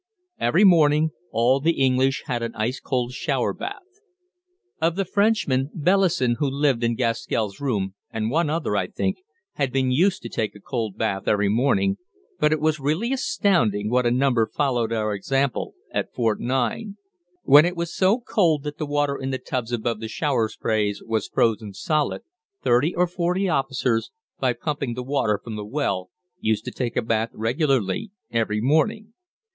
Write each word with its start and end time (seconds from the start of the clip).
Every 0.39 0.63
morning 0.63 1.11
all 1.31 1.59
the 1.59 1.73
English 1.73 2.23
had 2.25 2.41
an 2.41 2.55
ice 2.55 2.79
cold 2.79 3.11
shower 3.11 3.53
bath. 3.53 3.83
Of 4.81 4.95
the 4.95 5.05
Frenchmen, 5.05 5.69
Bellison, 5.75 6.37
who 6.39 6.49
lived 6.49 6.83
in 6.83 6.95
Gaskell's 6.95 7.59
room, 7.61 7.93
and 8.09 8.31
one 8.31 8.49
other, 8.49 8.75
I 8.75 8.87
think, 8.87 9.17
had 9.57 9.71
been 9.71 9.91
used 9.91 10.23
to 10.23 10.27
take 10.29 10.55
a 10.55 10.59
cold 10.59 10.97
bath 10.97 11.27
every 11.27 11.49
morning, 11.49 11.99
but 12.39 12.51
it 12.51 12.59
was 12.59 12.79
really 12.79 13.13
astonishing 13.13 13.91
what 13.91 14.07
a 14.07 14.09
number 14.09 14.47
followed 14.47 14.91
our 14.91 15.13
example 15.13 15.75
at 15.91 16.11
Fort 16.15 16.39
9. 16.39 16.97
When 17.43 17.63
it 17.67 17.75
was 17.77 17.93
so 17.95 18.19
cold 18.19 18.63
that 18.63 18.79
the 18.79 18.87
water 18.87 19.15
in 19.17 19.29
the 19.29 19.37
tubs 19.37 19.71
above 19.71 19.99
the 19.99 20.07
shower 20.07 20.49
sprays 20.49 21.03
was 21.05 21.27
frozen 21.27 21.75
solid, 21.75 22.23
thirty 22.63 22.95
or 22.95 23.05
forty 23.05 23.47
officers, 23.47 24.09
by 24.39 24.53
pumping 24.53 24.95
the 24.95 25.03
water 25.03 25.39
from 25.43 25.55
the 25.55 25.63
well, 25.63 26.09
used 26.39 26.65
to 26.65 26.71
take 26.71 26.97
a 26.97 27.03
bath 27.03 27.29
regularly 27.35 28.09
every 28.31 28.61
morning. 28.61 29.13